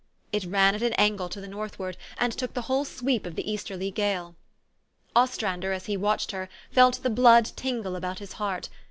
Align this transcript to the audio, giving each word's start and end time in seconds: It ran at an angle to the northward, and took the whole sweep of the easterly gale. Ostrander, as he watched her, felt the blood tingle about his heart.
It 0.31 0.45
ran 0.45 0.73
at 0.73 0.81
an 0.81 0.93
angle 0.93 1.29
to 1.29 1.39
the 1.39 1.47
northward, 1.47 1.95
and 2.17 2.33
took 2.33 2.55
the 2.55 2.63
whole 2.63 2.85
sweep 2.85 3.27
of 3.27 3.35
the 3.35 3.47
easterly 3.51 3.91
gale. 3.91 4.33
Ostrander, 5.15 5.73
as 5.73 5.85
he 5.85 5.95
watched 5.95 6.31
her, 6.31 6.49
felt 6.71 7.03
the 7.03 7.11
blood 7.11 7.51
tingle 7.55 7.95
about 7.95 8.17
his 8.17 8.33
heart. 8.41 8.67